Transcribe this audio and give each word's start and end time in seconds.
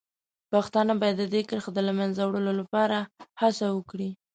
پښتانه 0.51 0.93
باید 1.01 1.17
د 1.19 1.23
دې 1.33 1.41
کرښې 1.49 1.71
د 1.73 1.79
له 1.87 1.93
منځه 1.99 2.21
وړلو 2.25 2.53
لپاره 2.61 2.97
هڅه 3.41 3.67
وکړي. 3.77 4.09